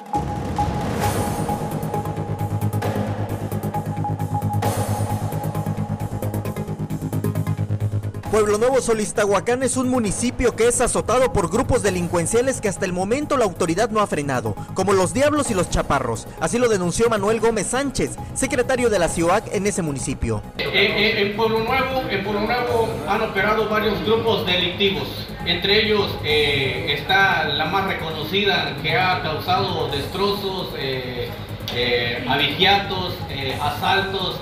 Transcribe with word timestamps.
you 0.00 0.23
Pueblo 8.34 8.58
Nuevo 8.58 8.80
Solistahuacán 8.80 9.62
es 9.62 9.76
un 9.76 9.88
municipio 9.88 10.56
que 10.56 10.66
es 10.66 10.80
azotado 10.80 11.32
por 11.32 11.52
grupos 11.52 11.84
delincuenciales 11.84 12.60
que 12.60 12.68
hasta 12.68 12.84
el 12.84 12.92
momento 12.92 13.36
la 13.36 13.44
autoridad 13.44 13.90
no 13.90 14.00
ha 14.00 14.08
frenado, 14.08 14.56
como 14.74 14.92
los 14.92 15.14
Diablos 15.14 15.52
y 15.52 15.54
los 15.54 15.70
Chaparros. 15.70 16.26
Así 16.40 16.58
lo 16.58 16.68
denunció 16.68 17.08
Manuel 17.08 17.38
Gómez 17.38 17.68
Sánchez, 17.68 18.18
secretario 18.34 18.90
de 18.90 18.98
la 18.98 19.06
CIOAC 19.06 19.54
en 19.54 19.68
ese 19.68 19.82
municipio. 19.82 20.42
En, 20.58 21.36
Pueblo 21.36 21.60
Nuevo, 21.60 22.10
en 22.10 22.24
Pueblo 22.24 22.40
Nuevo 22.40 22.88
han 23.06 23.22
operado 23.22 23.68
varios 23.68 24.04
grupos 24.04 24.44
delictivos. 24.44 25.06
Entre 25.46 25.84
ellos 25.84 26.10
eh, 26.24 26.96
está 26.98 27.44
la 27.44 27.66
más 27.66 27.86
reconocida 27.86 28.76
que 28.82 28.98
ha 28.98 29.22
causado 29.22 29.86
destrozos, 29.90 30.70
eh, 30.76 31.28
eh, 31.72 32.24
eh 32.26 33.58
asaltos, 33.62 34.40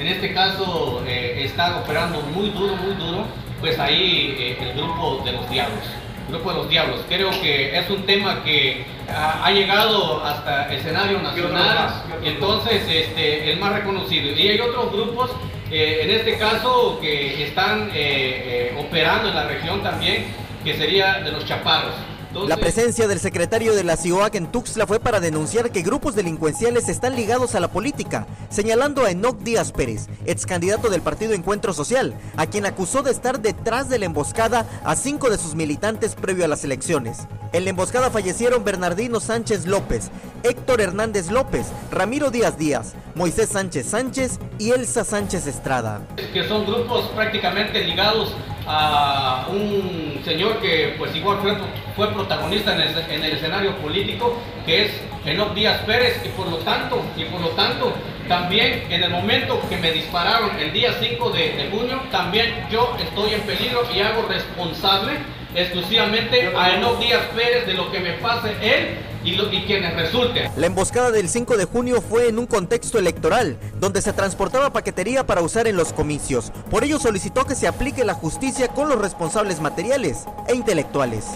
en 0.00 0.08
este 0.08 0.32
caso 0.32 1.02
eh, 1.06 1.42
están 1.44 1.74
operando 1.74 2.20
muy 2.22 2.48
duro, 2.50 2.74
muy 2.76 2.94
duro, 2.94 3.26
pues 3.60 3.78
ahí 3.78 4.34
eh, 4.38 4.58
el 4.58 4.72
grupo 4.72 5.22
de 5.24 5.32
los 5.32 5.50
diablos. 5.50 5.84
grupo 6.28 6.50
de 6.50 6.56
los 6.56 6.68
diablos. 6.70 7.00
Creo 7.06 7.30
que 7.42 7.78
es 7.78 7.90
un 7.90 8.06
tema 8.06 8.42
que 8.42 8.84
ha, 9.14 9.50
llegado 9.50 10.24
hasta 10.24 10.70
el 10.70 10.78
escenario 10.78 11.20
nacional 11.20 12.02
entonces 12.24 12.82
este, 12.88 13.52
el 13.52 13.58
más 13.58 13.74
reconocido. 13.74 14.32
Y 14.32 14.48
hay 14.48 14.60
otros 14.60 14.90
grupos, 14.90 15.32
eh, 15.70 16.00
en 16.04 16.10
este 16.10 16.38
caso, 16.38 16.98
que 17.00 17.44
están 17.44 17.90
operando 18.78 19.28
en 19.28 19.34
la 19.34 19.44
región 19.44 19.82
también, 19.82 20.26
que 20.64 20.74
sería 20.74 21.20
de 21.20 21.32
los 21.32 21.44
chaparros. 21.44 21.94
La 22.32 22.56
presencia 22.56 23.08
del 23.08 23.18
secretario 23.18 23.74
de 23.74 23.82
la 23.82 23.96
CIOAC 23.96 24.36
en 24.36 24.52
Tuxtla 24.52 24.86
fue 24.86 25.00
para 25.00 25.18
denunciar 25.18 25.72
que 25.72 25.82
grupos 25.82 26.14
delincuenciales 26.14 26.88
están 26.88 27.16
ligados 27.16 27.56
a 27.56 27.60
la 27.60 27.68
política, 27.68 28.26
señalando 28.50 29.04
a 29.04 29.10
Enoc 29.10 29.40
Díaz 29.40 29.72
Pérez, 29.72 30.08
ex 30.26 30.46
candidato 30.46 30.90
del 30.90 31.02
partido 31.02 31.32
Encuentro 31.32 31.72
Social, 31.72 32.14
a 32.36 32.46
quien 32.46 32.66
acusó 32.66 33.02
de 33.02 33.10
estar 33.10 33.40
detrás 33.40 33.88
de 33.88 33.98
la 33.98 34.04
emboscada 34.04 34.64
a 34.84 34.94
cinco 34.94 35.28
de 35.28 35.38
sus 35.38 35.56
militantes 35.56 36.14
previo 36.14 36.44
a 36.44 36.48
las 36.48 36.62
elecciones. 36.62 37.26
En 37.52 37.64
la 37.64 37.70
emboscada 37.70 38.10
fallecieron 38.10 38.62
Bernardino 38.64 39.18
Sánchez 39.18 39.66
López, 39.66 40.10
Héctor 40.44 40.80
Hernández 40.80 41.32
López, 41.32 41.66
Ramiro 41.90 42.30
Díaz 42.30 42.56
Díaz, 42.56 42.94
Moisés 43.16 43.48
Sánchez 43.48 43.86
Sánchez 43.86 44.38
y 44.58 44.70
Elsa 44.70 45.02
Sánchez 45.02 45.48
Estrada. 45.48 46.06
Que 46.32 46.46
son 46.46 46.64
grupos 46.64 47.08
prácticamente 47.08 47.84
ligados 47.84 48.32
a 48.68 49.48
un 50.20 50.24
señor 50.26 50.58
que 50.58 50.94
pues 50.98 51.16
igual 51.16 51.38
fue, 51.40 51.56
fue 51.96 52.12
protagonista 52.12 52.74
en 52.74 52.82
el, 52.82 53.10
en 53.10 53.24
el, 53.24 53.32
escenario 53.32 53.74
político, 53.76 54.36
que 54.66 54.84
es 54.84 54.92
Enoch 55.24 55.54
Díaz 55.54 55.80
Pérez, 55.86 56.20
y 56.24 56.28
por 56.28 56.46
lo 56.48 56.58
tanto, 56.58 57.02
y 57.16 57.24
por 57.24 57.40
lo 57.40 57.48
tanto, 57.50 57.94
también 58.28 58.84
en 58.90 59.02
el 59.02 59.10
momento 59.10 59.60
que 59.70 59.78
me 59.78 59.92
dispararon 59.92 60.50
el 60.58 60.72
día 60.72 60.94
5 61.00 61.30
de, 61.30 61.52
de 61.52 61.70
junio, 61.70 62.02
también 62.10 62.66
yo 62.70 62.94
estoy 63.00 63.32
en 63.32 63.40
peligro 63.42 63.82
y 63.94 64.00
hago 64.00 64.26
responsable 64.28 65.12
exclusivamente 65.54 66.52
a 66.54 66.74
Enoch 66.74 66.98
Díaz 66.98 67.24
Pérez 67.34 67.66
de 67.66 67.74
lo 67.74 67.90
que 67.90 68.00
me 68.00 68.12
pase 68.14 68.50
él 68.60 68.98
y, 69.24 69.36
resulten. 69.36 70.50
La 70.56 70.66
emboscada 70.66 71.10
del 71.10 71.28
5 71.28 71.56
de 71.56 71.64
junio 71.64 72.00
fue 72.00 72.28
en 72.28 72.38
un 72.38 72.46
contexto 72.46 72.98
electoral, 72.98 73.58
donde 73.78 74.02
se 74.02 74.12
transportaba 74.12 74.72
paquetería 74.72 75.26
para 75.26 75.42
usar 75.42 75.66
en 75.66 75.76
los 75.76 75.92
comicios. 75.92 76.52
Por 76.70 76.84
ello 76.84 76.98
solicitó 76.98 77.44
que 77.44 77.54
se 77.54 77.68
aplique 77.68 78.04
la 78.04 78.14
justicia 78.14 78.68
con 78.68 78.88
los 78.88 79.00
responsables 79.00 79.60
materiales 79.60 80.24
e 80.48 80.54
intelectuales. 80.54 81.26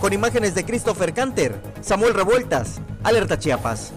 Con 0.00 0.12
imágenes 0.12 0.54
de 0.54 0.64
Christopher 0.64 1.12
Canter, 1.12 1.60
Samuel 1.80 2.14
Revueltas, 2.14 2.80
Alerta 3.02 3.38
Chiapas. 3.38 3.92